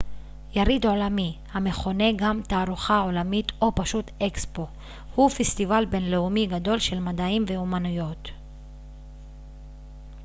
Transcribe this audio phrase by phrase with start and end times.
[0.55, 4.67] יריד עולמי המכונה גם תערוכה עולמית או פשוט אקספו
[5.15, 8.29] הוא פסטיבל בינלאומי גדול של מדעים ואמנויות